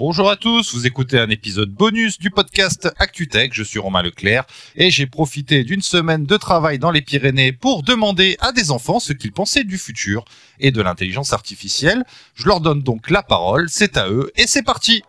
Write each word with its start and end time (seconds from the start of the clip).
Bonjour 0.00 0.30
à 0.30 0.36
tous, 0.36 0.74
vous 0.74 0.86
écoutez 0.86 1.18
un 1.18 1.28
épisode 1.28 1.68
bonus 1.68 2.18
du 2.18 2.30
podcast 2.30 2.90
ActuTech, 2.96 3.52
je 3.52 3.62
suis 3.62 3.78
Romain 3.78 4.00
Leclerc 4.00 4.46
et 4.74 4.90
j'ai 4.90 5.04
profité 5.04 5.62
d'une 5.62 5.82
semaine 5.82 6.24
de 6.24 6.38
travail 6.38 6.78
dans 6.78 6.90
les 6.90 7.02
Pyrénées 7.02 7.52
pour 7.52 7.82
demander 7.82 8.38
à 8.40 8.52
des 8.52 8.70
enfants 8.70 8.98
ce 8.98 9.12
qu'ils 9.12 9.32
pensaient 9.32 9.62
du 9.62 9.76
futur 9.76 10.24
et 10.58 10.70
de 10.70 10.80
l'intelligence 10.80 11.34
artificielle. 11.34 12.04
Je 12.34 12.46
leur 12.46 12.62
donne 12.62 12.82
donc 12.82 13.10
la 13.10 13.22
parole, 13.22 13.68
c'est 13.68 13.98
à 13.98 14.08
eux 14.08 14.32
et 14.36 14.46
c'est 14.46 14.62
parti 14.62 15.02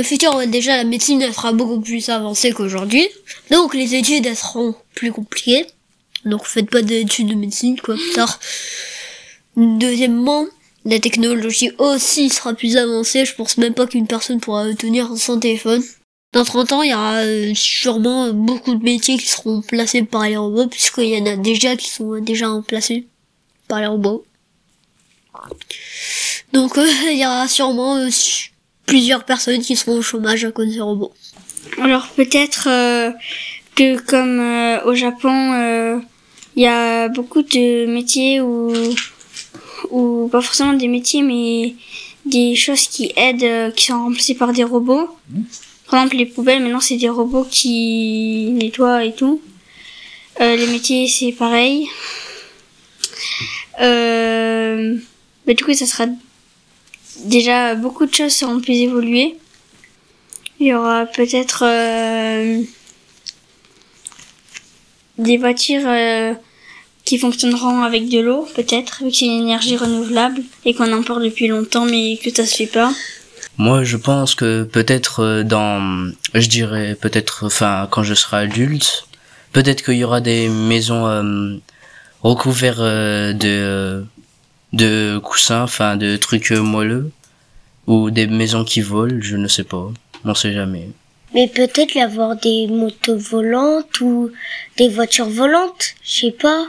Le 0.00 0.04
futur, 0.04 0.46
déjà, 0.46 0.78
la 0.78 0.84
médecine 0.84 1.20
elle 1.20 1.34
sera 1.34 1.52
beaucoup 1.52 1.78
plus 1.78 2.08
avancée 2.08 2.52
qu'aujourd'hui. 2.52 3.06
Donc, 3.50 3.74
les 3.74 3.94
études, 3.94 4.24
elles 4.24 4.34
seront 4.34 4.74
plus 4.94 5.12
compliquées. 5.12 5.66
Donc, 6.24 6.46
faites 6.46 6.70
pas 6.70 6.80
d'études 6.80 7.28
de 7.28 7.34
médecine, 7.34 7.78
quoi, 7.78 7.96
plus 7.96 8.12
tard. 8.12 8.40
Deuxièmement, 9.58 10.46
la 10.86 11.00
technologie 11.00 11.72
aussi 11.76 12.30
sera 12.30 12.54
plus 12.54 12.78
avancée. 12.78 13.26
Je 13.26 13.34
pense 13.34 13.58
même 13.58 13.74
pas 13.74 13.86
qu'une 13.86 14.06
personne 14.06 14.40
pourra 14.40 14.72
tenir 14.72 15.14
son 15.18 15.38
téléphone. 15.38 15.82
Dans 16.32 16.44
30 16.44 16.72
ans, 16.72 16.82
il 16.82 16.92
y 16.92 16.94
aura 16.94 17.16
euh, 17.16 17.52
sûrement 17.54 18.32
beaucoup 18.32 18.76
de 18.76 18.82
métiers 18.82 19.18
qui 19.18 19.26
seront 19.26 19.60
placés 19.60 20.02
par 20.02 20.26
les 20.26 20.38
robots, 20.38 20.68
puisqu'il 20.68 21.10
y 21.10 21.20
en 21.20 21.26
a 21.26 21.36
déjà 21.36 21.76
qui 21.76 21.90
sont 21.90 22.18
déjà 22.20 22.48
remplacés 22.48 23.06
par 23.68 23.80
les 23.80 23.86
robots. 23.86 24.24
Donc, 26.54 26.78
euh, 26.78 26.88
il 27.10 27.18
y 27.18 27.26
aura 27.26 27.46
sûrement 27.48 27.96
euh, 27.96 28.08
plusieurs 28.90 29.24
personnes 29.24 29.60
qui 29.60 29.76
seront 29.76 29.98
au 29.98 30.02
chômage 30.02 30.44
à 30.44 30.50
cause 30.50 30.72
des 30.74 30.80
robots. 30.80 31.12
Alors 31.80 32.08
peut-être 32.08 32.66
euh, 32.68 33.12
que 33.76 33.98
comme 34.00 34.40
euh, 34.40 34.84
au 34.84 34.94
Japon, 34.94 35.52
euh, 35.52 35.98
il 36.56 36.64
y 36.64 36.66
a 36.66 37.08
beaucoup 37.08 37.42
de 37.42 37.86
métiers 37.86 38.40
ou 38.40 38.72
ou 39.90 40.28
pas 40.30 40.40
forcément 40.40 40.72
des 40.72 40.88
métiers, 40.88 41.22
mais 41.22 41.74
des 42.26 42.54
choses 42.56 42.88
qui 42.88 43.12
aident, 43.16 43.72
qui 43.74 43.86
sont 43.86 44.02
remplacées 44.04 44.34
par 44.34 44.52
des 44.52 44.64
robots. 44.64 45.08
Par 45.88 46.00
exemple, 46.00 46.16
les 46.16 46.26
poubelles, 46.26 46.62
maintenant 46.62 46.80
c'est 46.80 46.96
des 46.96 47.08
robots 47.08 47.46
qui 47.48 48.50
nettoient 48.60 49.04
et 49.04 49.14
tout. 49.14 49.40
les 50.40 50.66
métiers, 50.66 51.06
c'est 51.08 51.32
pareil. 51.32 51.86
mais 53.78 55.54
du 55.56 55.64
coup, 55.64 55.74
ça 55.74 55.86
sera 55.86 56.06
déjà 57.24 57.74
beaucoup 57.74 58.06
de 58.06 58.14
choses 58.14 58.32
seront 58.32 58.60
plus 58.60 58.76
évoluées. 58.76 59.36
Il 60.58 60.66
y 60.66 60.74
aura 60.74 61.06
peut-être 61.06 61.64
euh, 61.64 62.62
des 65.16 65.38
voitures 65.38 65.86
euh, 65.86 66.34
qui 67.04 67.18
fonctionneront 67.18 67.82
avec 67.82 68.08
de 68.10 68.20
l'eau, 68.20 68.46
peut-être, 68.54 69.02
vu 69.02 69.10
que 69.10 69.24
une 69.24 69.42
énergie 69.42 69.76
renouvelable 69.76 70.42
et 70.66 70.74
qu'on 70.74 70.92
importe 70.92 71.22
depuis 71.22 71.46
longtemps 71.46 71.86
mais 71.86 72.18
que 72.22 72.30
ça 72.30 72.44
se 72.44 72.56
fait 72.56 72.66
pas. 72.66 72.92
Moi, 73.56 73.84
je 73.84 73.96
pense 73.96 74.34
que 74.34 74.64
peut-être 74.64 75.20
euh, 75.20 75.42
dans, 75.44 76.12
je 76.34 76.48
dirais 76.48 76.94
peut-être, 77.00 77.46
enfin, 77.46 77.88
quand 77.90 78.02
je 78.02 78.14
serai 78.14 78.38
adulte, 78.38 79.06
peut-être 79.52 79.82
qu'il 79.82 79.94
y 79.94 80.04
aura 80.04 80.20
des 80.20 80.48
maisons 80.48 81.60
recouvertes 82.22 82.78
de 82.78 84.04
de 84.72 85.18
coussins, 85.18 85.62
enfin 85.62 85.96
de 85.96 86.16
trucs 86.16 86.50
moelleux, 86.50 87.10
ou 87.86 88.10
des 88.10 88.26
maisons 88.26 88.64
qui 88.64 88.80
volent, 88.80 89.18
je 89.20 89.36
ne 89.36 89.48
sais 89.48 89.64
pas, 89.64 89.90
on 90.24 90.34
sait 90.34 90.52
jamais. 90.52 90.88
Mais 91.34 91.46
peut-être 91.46 91.94
y 91.94 92.00
avoir 92.00 92.36
des 92.36 92.66
motos 92.66 93.16
volantes 93.16 94.00
ou 94.00 94.30
des 94.76 94.88
voitures 94.88 95.28
volantes, 95.28 95.94
je 96.02 96.20
sais 96.26 96.32
pas. 96.32 96.66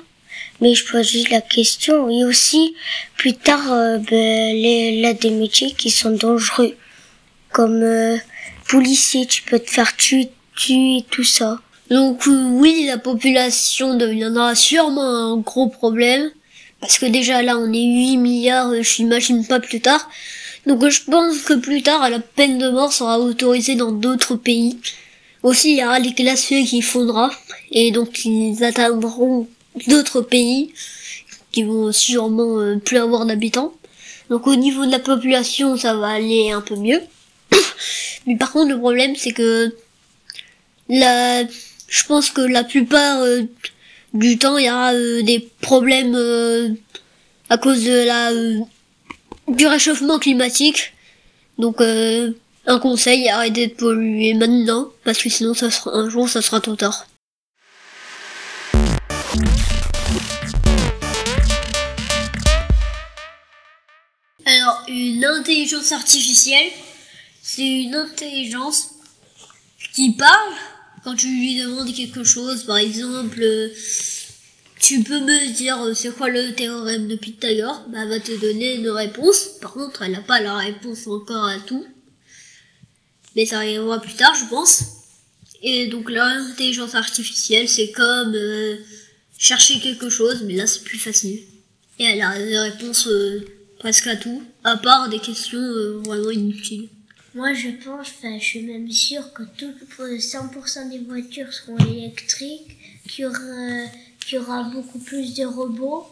Mais 0.59 0.75
je 0.75 0.85
pose 0.85 1.09
juste 1.09 1.31
la 1.31 1.41
question. 1.41 2.09
Et 2.09 2.23
aussi, 2.23 2.75
plus 3.17 3.33
tard, 3.33 3.71
euh, 3.71 3.97
ben, 3.97 4.55
les, 4.55 5.01
là, 5.01 5.13
des 5.13 5.31
métiers 5.31 5.71
qui 5.71 5.89
sont 5.89 6.11
dangereux. 6.11 6.75
Comme 7.51 7.81
euh, 7.81 8.17
policier, 8.69 9.25
tu 9.25 9.41
peux 9.41 9.57
te 9.57 9.71
faire 9.71 9.95
tuer, 9.97 10.29
tuer 10.55 11.03
tout 11.09 11.23
ça. 11.23 11.59
Donc 11.89 12.27
euh, 12.27 12.43
oui, 12.51 12.85
la 12.87 12.99
population 12.99 13.95
deviendra 13.95 14.53
sûrement 14.53 15.33
un 15.33 15.37
gros 15.37 15.67
problème. 15.67 16.29
Parce 16.81 16.97
que 16.97 17.05
déjà 17.05 17.43
là, 17.43 17.57
on 17.57 17.71
est 17.71 17.77
8 17.77 18.17
milliards, 18.17 18.73
je 18.81 19.03
n'imagine 19.03 19.45
pas 19.45 19.59
plus 19.59 19.79
tard. 19.79 20.09
Donc 20.65 20.87
je 20.87 21.03
pense 21.03 21.39
que 21.39 21.53
plus 21.53 21.83
tard, 21.83 22.09
la 22.09 22.19
peine 22.19 22.57
de 22.57 22.69
mort 22.69 22.91
sera 22.91 23.19
autorisée 23.19 23.75
dans 23.75 23.91
d'autres 23.91 24.35
pays. 24.35 24.79
Aussi, 25.43 25.71
il 25.71 25.77
y 25.77 25.83
aura 25.83 25.99
les 25.99 26.11
glaciers 26.11 26.63
qui 26.65 26.81
fondra, 26.81 27.31
et 27.71 27.91
donc 27.91 28.25
ils 28.25 28.63
atteindront 28.63 29.47
d'autres 29.87 30.21
pays 30.21 30.73
qui 31.51 31.63
vont 31.63 31.91
sûrement 31.91 32.59
euh, 32.59 32.77
plus 32.77 32.97
avoir 32.97 33.25
d'habitants. 33.25 33.73
Donc 34.29 34.47
au 34.47 34.55
niveau 34.55 34.85
de 34.85 34.91
la 34.91 34.99
population, 34.99 35.77
ça 35.77 35.95
va 35.95 36.09
aller 36.09 36.51
un 36.51 36.61
peu 36.61 36.75
mieux. 36.75 37.01
Mais 38.27 38.37
par 38.37 38.51
contre, 38.51 38.71
le 38.71 38.77
problème, 38.79 39.15
c'est 39.15 39.33
que 39.33 39.75
la, 40.89 41.43
je 41.43 42.03
pense 42.05 42.29
que 42.29 42.41
la 42.41 42.63
plupart 42.63 43.21
euh, 43.21 43.43
du 44.13 44.37
temps, 44.37 44.57
il 44.57 44.65
y 44.65 44.69
aura 44.69 44.93
euh, 44.93 45.21
des 45.23 45.39
problèmes 45.61 46.15
euh, 46.15 46.69
à 47.49 47.57
cause 47.57 47.83
de 47.83 48.05
la 48.05 48.31
euh, 48.31 48.59
du 49.47 49.67
réchauffement 49.67 50.19
climatique. 50.19 50.93
Donc 51.57 51.81
un 51.81 52.79
conseil, 52.79 53.29
arrêtez 53.29 53.67
de 53.67 53.73
polluer 53.73 54.33
maintenant, 54.33 54.89
parce 55.03 55.21
que 55.21 55.29
sinon 55.29 55.53
ça 55.53 55.69
sera 55.69 55.91
un 55.91 56.09
jour 56.09 56.27
ça 56.29 56.41
sera 56.41 56.59
trop 56.59 56.75
tard. 56.75 57.07
Alors, 64.45 64.83
une 64.87 65.23
intelligence 65.23 65.91
artificielle, 65.91 66.71
c'est 67.43 67.67
une 67.67 67.95
intelligence 67.95 68.89
qui 69.93 70.13
parle 70.13 70.53
quand 71.03 71.15
tu 71.15 71.27
lui 71.27 71.59
demandes 71.59 71.93
quelque 71.93 72.23
chose, 72.23 72.63
par 72.63 72.77
exemple, 72.77 73.41
euh, 73.41 73.69
tu 74.79 75.01
peux 75.03 75.19
me 75.19 75.53
dire 75.53 75.81
euh, 75.81 75.93
c'est 75.93 76.13
quoi 76.15 76.29
le 76.29 76.53
théorème 76.53 77.07
de 77.07 77.15
Pythagore, 77.15 77.85
bah, 77.89 77.99
elle 78.03 78.09
va 78.09 78.19
te 78.19 78.39
donner 78.39 78.75
une 78.75 78.89
réponse. 78.89 79.49
Par 79.61 79.73
contre, 79.73 80.03
elle 80.03 80.11
n'a 80.11 80.21
pas 80.21 80.41
la 80.41 80.57
réponse 80.57 81.07
encore 81.07 81.45
à 81.45 81.59
tout. 81.59 81.85
Mais 83.35 83.45
ça 83.45 83.57
arrivera 83.57 83.99
plus 83.99 84.13
tard, 84.13 84.35
je 84.35 84.49
pense. 84.49 84.83
Et 85.63 85.87
donc 85.87 86.09
l'intelligence 86.09 86.95
artificielle, 86.95 87.69
c'est 87.69 87.91
comme 87.91 88.33
euh, 88.35 88.77
chercher 89.37 89.79
quelque 89.79 90.09
chose, 90.09 90.43
mais 90.43 90.55
là 90.55 90.67
c'est 90.67 90.83
plus 90.83 90.97
facile. 90.97 91.39
Et 91.99 92.03
elle 92.03 92.21
a 92.21 92.37
des 92.37 92.57
réponses 92.57 93.07
presque 93.79 94.07
à 94.07 94.15
tout, 94.15 94.43
à 94.63 94.77
part 94.77 95.07
des 95.09 95.19
questions 95.19 96.01
vraiment 96.03 96.31
inutiles. 96.31 96.89
Moi, 97.33 97.53
je 97.53 97.69
pense, 97.69 98.07
enfin, 98.09 98.37
je 98.37 98.43
suis 98.43 98.61
même 98.61 98.91
sûre 98.91 99.31
que 99.31 99.43
tout, 99.57 99.73
100% 99.97 100.89
des 100.89 100.99
voitures 100.99 101.53
seront 101.53 101.77
électriques, 101.77 102.77
qu'il 103.07 103.25
y 104.33 104.37
aura, 104.37 104.63
beaucoup 104.63 104.99
plus 104.99 105.33
de 105.35 105.45
robots 105.45 106.05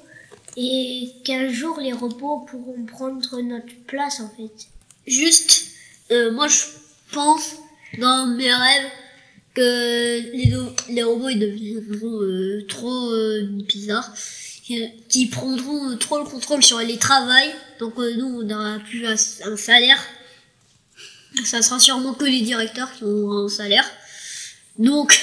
et 0.56 1.12
qu'un 1.24 1.52
jour 1.52 1.80
les 1.80 1.94
robots 1.94 2.46
pourront 2.50 2.86
prendre 2.86 3.42
notre 3.42 3.74
place 3.86 4.20
en 4.20 4.30
fait. 4.30 4.68
Juste, 5.06 5.68
euh, 6.12 6.32
moi 6.32 6.48
je 6.48 6.64
pense 7.12 7.56
dans 7.98 8.26
mes 8.26 8.52
rêves 8.54 8.90
que 9.54 10.92
les, 10.92 11.04
robots 11.04 11.30
ils 11.30 11.40
deviendront 11.40 12.22
euh, 12.22 12.66
trop 12.68 13.12
euh, 13.12 13.48
bizarres, 13.68 14.14
qui, 14.64 15.28
prendront 15.28 15.98
trop 15.98 16.20
le 16.20 16.26
contrôle 16.26 16.64
sur 16.64 16.80
les 16.80 16.98
travails, 16.98 17.52
donc 17.80 17.98
nous 17.98 18.42
on 18.42 18.44
n'aura 18.44 18.80
plus 18.80 19.06
un 19.06 19.18
salaire 19.58 20.00
ça 21.44 21.62
sera 21.62 21.80
sûrement 21.80 22.14
que 22.14 22.26
les 22.26 22.42
directeurs 22.42 22.92
qui 22.94 23.04
ont 23.04 23.32
un 23.32 23.50
salaire. 23.50 23.90
Donc, 24.78 25.20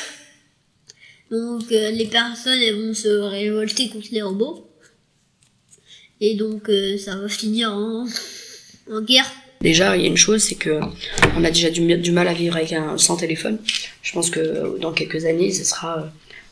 donc 1.30 1.64
euh, 1.72 1.90
les 1.90 2.06
personnes 2.06 2.58
vont 2.74 2.94
se 2.94 3.08
révolter 3.08 3.88
contre 3.88 4.08
les 4.12 4.22
robots. 4.22 4.70
Et 6.20 6.34
donc 6.34 6.68
euh, 6.68 6.96
ça 6.98 7.16
va 7.16 7.28
finir 7.28 7.72
en, 7.72 8.06
en, 8.90 9.00
guerre. 9.02 9.30
Déjà, 9.60 9.96
il 9.96 10.02
y 10.02 10.04
a 10.04 10.08
une 10.08 10.16
chose, 10.16 10.42
c'est 10.42 10.54
que 10.54 10.80
on 11.36 11.44
a 11.44 11.50
déjà 11.50 11.70
du, 11.70 12.12
mal 12.12 12.28
à 12.28 12.34
vivre 12.34 12.56
avec 12.56 12.72
un 12.72 12.96
sans 12.98 13.16
téléphone. 13.16 13.58
Je 14.02 14.12
pense 14.12 14.30
que 14.30 14.78
dans 14.78 14.92
quelques 14.92 15.24
années, 15.24 15.52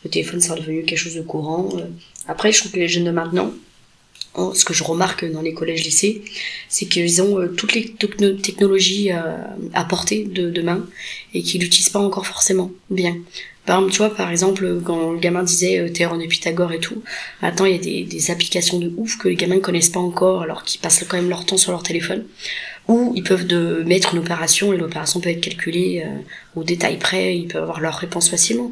le 0.04 0.10
téléphone 0.10 0.40
sera 0.40 0.56
devenu 0.56 0.84
quelque 0.84 0.98
chose 0.98 1.14
de 1.14 1.22
courant. 1.22 1.70
Après, 2.26 2.52
je 2.52 2.60
trouve 2.60 2.72
que 2.72 2.78
les 2.78 2.88
jeunes 2.88 3.04
de 3.04 3.10
maintenant, 3.10 3.52
ce 4.54 4.64
que 4.64 4.74
je 4.74 4.84
remarque 4.84 5.24
dans 5.30 5.42
les 5.42 5.54
collèges-lycées, 5.54 6.22
c'est 6.68 6.86
qu'ils 6.86 7.22
ont 7.22 7.38
euh, 7.38 7.48
toutes 7.48 7.74
les 7.74 7.92
technologies 7.92 9.12
euh, 9.12 9.36
à 9.72 9.84
portée 9.84 10.24
de 10.24 10.50
demain 10.50 10.86
et 11.32 11.42
qu'ils 11.42 11.60
l'utilisent 11.60 11.90
pas 11.90 12.00
encore 12.00 12.26
forcément 12.26 12.70
bien. 12.90 13.16
Par 13.66 13.78
exemple, 13.78 13.92
tu 13.92 13.98
vois, 13.98 14.14
par 14.14 14.30
exemple, 14.30 14.80
quand 14.84 15.12
le 15.12 15.18
gamin 15.18 15.42
disait 15.42 15.78
euh, 15.78 15.88
théorème 15.88 16.20
de 16.20 16.26
Pythagore 16.26 16.72
et 16.72 16.80
tout, 16.80 17.02
maintenant 17.40 17.64
il 17.64 17.72
y 17.72 17.78
a 17.78 17.78
des, 17.78 18.04
des, 18.04 18.30
applications 18.30 18.78
de 18.78 18.92
ouf 18.96 19.16
que 19.16 19.28
les 19.28 19.36
gamins 19.36 19.54
ne 19.56 19.60
connaissent 19.60 19.88
pas 19.88 20.00
encore 20.00 20.42
alors 20.42 20.64
qu'ils 20.64 20.80
passent 20.80 21.04
quand 21.08 21.16
même 21.16 21.30
leur 21.30 21.46
temps 21.46 21.56
sur 21.56 21.72
leur 21.72 21.82
téléphone 21.82 22.24
Ou 22.88 23.12
ils 23.16 23.22
peuvent 23.22 23.46
de 23.46 23.82
mettre 23.86 24.14
une 24.14 24.20
opération 24.20 24.72
et 24.74 24.76
l'opération 24.76 25.20
peut 25.20 25.30
être 25.30 25.40
calculée 25.40 26.02
euh, 26.04 26.18
au 26.56 26.62
détail 26.62 26.98
près, 26.98 27.36
ils 27.36 27.48
peuvent 27.48 27.62
avoir 27.62 27.80
leur 27.80 27.94
réponse 27.94 28.30
facilement. 28.30 28.70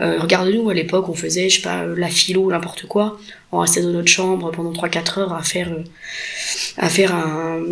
Euh, 0.00 0.18
Regarde-nous, 0.18 0.68
à 0.70 0.74
l'époque, 0.74 1.08
on 1.08 1.14
faisait, 1.14 1.48
je 1.48 1.56
sais 1.56 1.62
pas, 1.62 1.84
euh, 1.84 1.94
la 1.96 2.08
philo, 2.08 2.50
n'importe 2.50 2.86
quoi. 2.86 3.18
On 3.52 3.58
restait 3.58 3.82
dans 3.82 3.90
notre 3.90 4.08
chambre 4.08 4.50
pendant 4.50 4.72
3-4 4.72 5.20
heures 5.20 5.32
à 5.32 5.42
faire, 5.42 5.70
euh, 5.70 5.84
à 6.76 6.88
faire 6.88 7.14
un, 7.14 7.62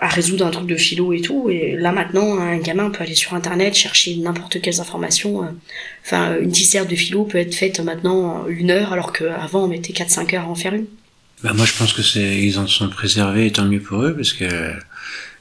à 0.00 0.08
résoudre 0.08 0.46
un 0.46 0.50
truc 0.50 0.66
de 0.66 0.76
philo 0.76 1.12
et 1.12 1.20
tout. 1.20 1.50
Et 1.50 1.76
là, 1.76 1.92
maintenant, 1.92 2.38
un 2.38 2.56
gamin 2.58 2.90
peut 2.90 3.02
aller 3.02 3.14
sur 3.14 3.34
Internet, 3.34 3.74
chercher 3.74 4.16
n'importe 4.16 4.60
quelles 4.60 4.80
informations. 4.80 5.42
Enfin, 6.04 6.36
une 6.40 6.50
disserte 6.50 6.90
de 6.90 6.96
philo 6.96 7.24
peut 7.24 7.38
être 7.38 7.54
faite 7.54 7.80
maintenant 7.80 8.42
en 8.42 8.48
une 8.48 8.70
heure, 8.70 8.92
alors 8.92 9.12
qu'avant, 9.12 9.64
on 9.64 9.68
mettait 9.68 9.92
4-5 9.92 10.34
heures 10.34 10.44
à 10.44 10.48
en 10.48 10.54
faire 10.54 10.74
une. 10.74 10.86
Bah 11.42 11.52
moi 11.54 11.66
je 11.66 11.72
pense 11.72 11.92
que 11.92 12.02
c'est 12.02 12.38
ils 12.40 12.58
en 12.58 12.68
sont 12.68 12.88
préservés 12.88 13.50
tant 13.50 13.64
mieux 13.64 13.80
pour 13.80 14.02
eux 14.02 14.14
parce 14.14 14.32
que 14.32 14.44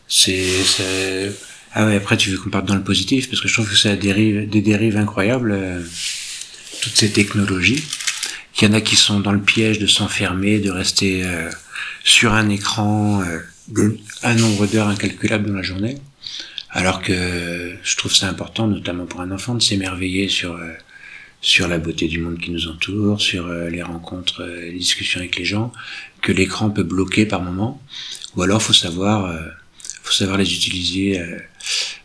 c'est 0.07 1.31
ah 1.73 1.85
ouais 1.85 1.95
après 1.95 2.17
tu 2.17 2.31
veux 2.31 2.37
qu'on 2.37 2.49
parte 2.49 2.65
dans 2.65 2.75
le 2.75 2.83
positif 2.83 3.29
parce 3.29 3.39
que 3.39 3.47
je 3.47 3.53
trouve 3.53 3.69
que 3.69 3.77
ça 3.77 3.95
dérive 3.95 4.49
des 4.49 4.61
dérives 4.61 4.97
incroyables 4.97 5.51
euh, 5.51 5.79
toutes 6.81 6.95
ces 6.95 7.11
technologies 7.11 7.83
qu'il 8.53 8.67
y 8.67 8.71
en 8.71 8.73
a 8.73 8.81
qui 8.81 8.95
sont 8.95 9.19
dans 9.19 9.31
le 9.31 9.41
piège 9.41 9.77
de 9.77 9.85
s'enfermer 9.85 10.59
de 10.59 10.71
rester 10.71 11.21
euh, 11.23 11.51
sur 12.03 12.33
un 12.33 12.49
écran 12.49 13.21
euh, 13.21 13.89
un 14.23 14.33
nombre 14.33 14.65
d'heures 14.65 14.87
incalculable 14.87 15.49
dans 15.49 15.55
la 15.55 15.61
journée 15.61 15.97
alors 16.71 17.01
que 17.01 17.75
je 17.83 17.95
trouve 17.97 18.13
ça 18.13 18.29
important 18.29 18.67
notamment 18.67 19.05
pour 19.05 19.21
un 19.21 19.31
enfant 19.31 19.55
de 19.55 19.61
s'émerveiller 19.61 20.29
sur 20.29 20.53
euh, 20.53 20.71
sur 21.41 21.67
la 21.67 21.79
beauté 21.79 22.07
du 22.07 22.19
monde 22.19 22.37
qui 22.37 22.51
nous 22.51 22.67
entoure, 22.67 23.19
sur 23.19 23.47
euh, 23.47 23.67
les 23.67 23.81
rencontres, 23.81 24.43
euh, 24.43 24.61
les 24.61 24.77
discussions 24.77 25.19
avec 25.19 25.37
les 25.37 25.45
gens, 25.45 25.71
que 26.21 26.31
l'écran 26.31 26.69
peut 26.69 26.83
bloquer 26.83 27.25
par 27.25 27.41
moment, 27.41 27.81
ou 28.35 28.43
alors 28.43 28.61
faut 28.61 28.73
savoir, 28.73 29.35
faut 30.03 30.13
savoir 30.13 30.37
les 30.37 30.53
utiliser 30.53 31.19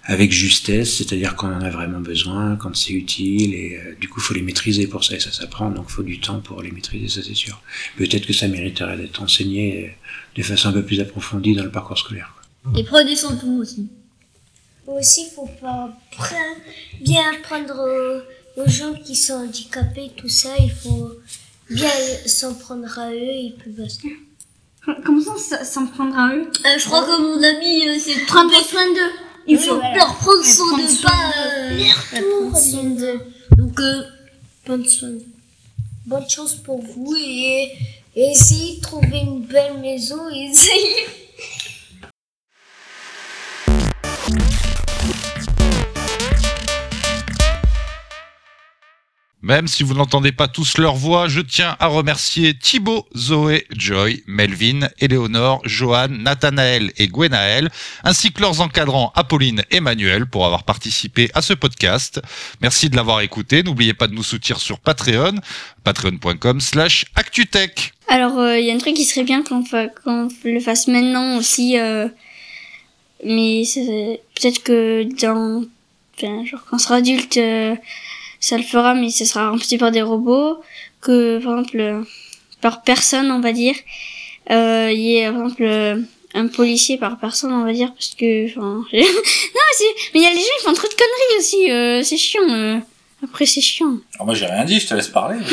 avec 0.04 0.32
justesse, 0.32 0.96
c'est-à-dire 0.96 1.36
quand 1.36 1.48
on 1.48 1.56
en 1.56 1.60
a 1.60 1.68
vraiment 1.68 2.00
besoin, 2.00 2.56
quand 2.56 2.74
c'est 2.74 2.94
utile, 2.94 3.52
et 3.52 3.78
du 4.00 4.08
coup 4.08 4.20
faut 4.20 4.32
les 4.32 4.40
maîtriser 4.40 4.86
pour 4.86 5.04
ça, 5.04 5.16
et 5.16 5.20
ça 5.20 5.30
s'apprend, 5.30 5.68
donc 5.70 5.90
faut 5.90 6.02
du 6.02 6.18
temps 6.18 6.40
pour 6.40 6.62
les 6.62 6.70
maîtriser, 6.70 7.08
ça 7.08 7.20
c'est 7.22 7.34
sûr. 7.34 7.60
Peut-être 7.98 8.26
que 8.26 8.32
ça 8.32 8.48
mériterait 8.48 8.96
d'être 8.96 9.22
enseigné 9.22 9.94
de 10.34 10.42
façon 10.42 10.70
un 10.70 10.72
peu 10.72 10.82
plus 10.82 10.98
approfondie 10.98 11.54
dans 11.54 11.64
le 11.64 11.70
parcours 11.70 11.98
scolaire. 11.98 12.34
Et 12.74 12.84
prenez 12.84 13.14
son 13.14 13.36
tout 13.36 13.58
aussi. 13.60 13.90
Aussi, 14.86 15.26
faut 15.34 15.48
pas 15.60 15.90
bien 17.00 17.22
apprendre 17.32 17.74
aux, 18.56 18.60
aux 18.62 18.68
gens 18.68 18.94
qui 18.94 19.16
sont 19.16 19.34
handicapés, 19.34 20.12
tout 20.16 20.28
ça. 20.28 20.50
Il 20.58 20.70
faut 20.70 21.10
bien 21.70 21.90
s'en 22.26 22.54
prendre 22.54 22.98
à 22.98 23.10
eux 23.10 23.16
et 23.18 23.54
puis 23.58 23.70
basta. 23.72 24.08
Comment 25.04 25.36
ça, 25.36 25.64
s'en 25.64 25.86
prendre 25.88 26.16
à 26.16 26.34
eux? 26.36 26.48
Euh, 26.64 26.78
je 26.78 26.84
crois 26.86 27.02
que 27.04 27.20
mon 27.20 27.42
ami, 27.42 27.88
euh, 27.88 27.98
c'est 27.98 28.24
Prendre 28.26 28.54
soin 28.64 28.86
d'eux. 28.94 29.12
Il 29.48 29.58
faut 29.58 29.74
leur 29.76 30.14
prendre 30.16 30.44
soin 30.44 30.66
prendre 30.68 30.82
de 30.84 30.88
soin 30.88 31.10
pas. 31.10 31.32
d'eux. 31.70 31.82
euh, 32.18 32.40
Prendre 32.40 32.58
soin 32.58 32.84
d'eux. 32.84 33.20
Donc, 33.58 33.80
euh, 33.80 34.02
Bonne 34.66 34.84
chance. 34.84 35.22
Bonne 36.06 36.28
chance 36.28 36.54
pour 36.54 36.80
vous 36.82 37.14
et, 37.16 37.72
et 38.16 38.30
essayez 38.30 38.76
de 38.76 38.80
trouver 38.80 39.18
une 39.18 39.42
belle 39.44 39.78
maison 39.78 40.28
et 40.32 40.50
essayez. 40.50 41.06
Même 49.46 49.68
si 49.68 49.84
vous 49.84 49.94
n'entendez 49.94 50.32
pas 50.32 50.48
tous 50.48 50.76
leur 50.76 50.96
voix, 50.96 51.28
je 51.28 51.40
tiens 51.40 51.76
à 51.78 51.86
remercier 51.86 52.58
Thibaut, 52.58 53.06
Zoé, 53.16 53.64
Joy, 53.70 54.24
Melvin, 54.26 54.88
Éléonore, 54.98 55.62
Johan, 55.64 56.08
Nathanaël 56.08 56.90
et 56.96 57.06
Gwenaël, 57.06 57.70
ainsi 58.02 58.32
que 58.32 58.40
leurs 58.40 58.60
encadrants 58.60 59.12
Apolline 59.14 59.62
et 59.70 59.78
Manuel 59.78 60.26
pour 60.26 60.46
avoir 60.46 60.64
participé 60.64 61.30
à 61.32 61.42
ce 61.42 61.52
podcast. 61.52 62.20
Merci 62.60 62.90
de 62.90 62.96
l'avoir 62.96 63.20
écouté. 63.20 63.62
N'oubliez 63.62 63.94
pas 63.94 64.08
de 64.08 64.14
nous 64.14 64.24
soutenir 64.24 64.58
sur 64.58 64.80
Patreon, 64.80 65.36
patreon.com 65.84 66.60
slash 66.60 67.04
actutech. 67.14 67.92
Alors, 68.08 68.44
il 68.56 68.66
y 68.66 68.72
a 68.72 68.74
un 68.74 68.78
truc 68.78 68.94
qui 68.94 69.04
serait 69.04 69.22
bien 69.22 69.44
qu'on 69.44 69.62
le 70.42 70.60
fasse 70.60 70.88
maintenant 70.88 71.36
aussi. 71.36 71.78
euh, 71.78 72.08
mais 73.24 73.62
peut-être 74.34 74.64
que 74.64 75.04
dans. 75.22 75.62
Enfin, 76.16 76.44
genre, 76.46 76.64
quand 76.68 76.76
on 76.76 76.78
sera 76.80 76.96
adulte, 76.96 77.36
euh, 77.36 77.76
ça 78.40 78.56
le 78.56 78.62
fera, 78.62 78.94
mais 78.94 79.10
ce 79.10 79.24
sera 79.24 79.50
remplacé 79.50 79.78
par 79.78 79.90
des 79.90 80.02
robots. 80.02 80.58
Que, 81.00 81.38
par 81.42 81.58
exemple, 81.58 82.04
par 82.60 82.82
personne, 82.82 83.30
on 83.30 83.40
va 83.40 83.52
dire. 83.52 83.74
euh, 84.50 84.90
Il 84.92 85.00
y 85.00 85.16
ait, 85.18 85.30
par 85.30 85.42
exemple, 85.44 86.04
un 86.34 86.46
policier 86.48 86.98
par 86.98 87.18
personne, 87.18 87.52
on 87.52 87.64
va 87.64 87.72
dire, 87.72 87.92
parce 87.94 88.14
que. 88.18 88.48
enfin, 88.50 88.60
non, 88.92 89.06
mais 90.14 90.20
il 90.20 90.22
y 90.22 90.26
a 90.26 90.30
les 90.30 90.36
gens, 90.36 90.56
ils 90.60 90.64
font 90.64 90.72
trop 90.74 90.88
de 90.88 90.94
conneries 90.94 91.38
aussi. 91.38 91.70
euh, 91.70 92.02
c'est 92.02 92.16
chiant. 92.16 92.48
euh. 92.50 92.78
Après, 93.24 93.46
c'est 93.46 93.60
chiant. 93.62 93.96
Alors 94.16 94.26
moi 94.26 94.34
j'ai 94.34 94.44
rien 94.46 94.64
dit, 94.64 94.78
je 94.78 94.86
te 94.88 94.94
laisse 94.94 95.08
parler. 95.08 95.38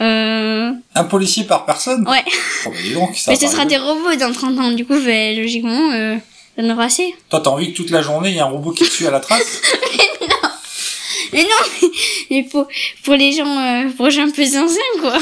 Euh... 0.00 0.70
Un 0.94 1.04
policier 1.04 1.42
par 1.44 1.66
personne 1.66 2.06
Ouais. 2.08 2.22
Oh, 2.66 2.70
bah, 2.70 2.76
dis 2.84 2.92
donc, 2.94 3.16
ça 3.16 3.32
Mais 3.32 3.36
ce 3.36 3.48
sera 3.48 3.64
des 3.64 3.76
robots 3.78 4.14
dans 4.14 4.32
30 4.32 4.58
ans, 4.60 4.70
du 4.70 4.86
coup, 4.86 4.98
ben, 5.00 5.36
logiquement, 5.36 5.90
euh, 5.92 6.14
ça 6.56 6.62
en 6.62 6.70
aura 6.70 6.84
assez. 6.84 7.14
Toi 7.30 7.40
t'as 7.40 7.50
envie 7.50 7.72
que 7.72 7.76
toute 7.76 7.90
la 7.90 8.00
journée 8.02 8.30
il 8.30 8.36
y 8.36 8.38
a 8.40 8.44
un 8.44 8.48
robot 8.48 8.70
qui 8.70 8.84
te 8.84 8.88
suit 8.90 9.06
à 9.06 9.10
la 9.10 9.18
trace 9.20 9.60
Mais 11.32 11.42
non, 11.42 11.88
mais 12.30 12.42
pour, 12.44 12.66
pour 13.04 13.14
les 13.14 13.32
gens, 13.32 13.46
euh, 13.46 13.90
pour 13.96 14.06
les 14.06 14.12
gens 14.12 14.30
peu 14.30 14.44
zinzin, 14.44 14.80
quoi. 15.00 15.18